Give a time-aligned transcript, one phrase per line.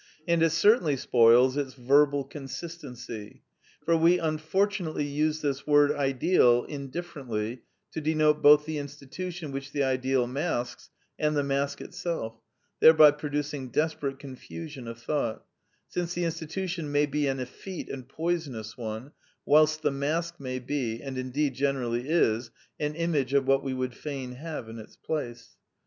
[0.27, 3.41] And it certainly spoils its verbal con sistency.
[3.85, 9.83] For we unfortunately use this word Ideal indifferently to denote both the institution which the
[9.83, 12.33] ideal masks and the mask itself,
[12.79, 15.45] thereby producing desperate confusion of thought,
[15.87, 19.11] since the institution may be an effete and poisonous one,
[19.45, 22.49] whilst the mask may be, and indeed generally is,
[22.79, 25.57] an image of what we would fain have in its place.